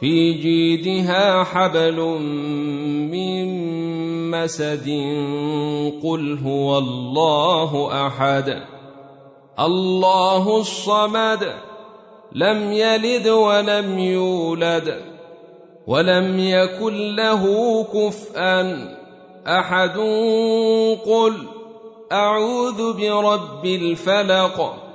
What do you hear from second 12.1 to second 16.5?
لم يلد ولم يولد ولم